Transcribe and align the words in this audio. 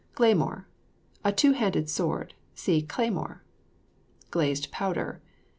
GLAYMORE. 0.15 0.65
A 1.23 1.31
two 1.31 1.51
handed 1.51 1.87
sword. 1.87 2.33
(See 2.55 2.81
CLAYMORE.) 2.81 3.43
GLAZED 4.31 4.71
POWDER. 4.71 5.21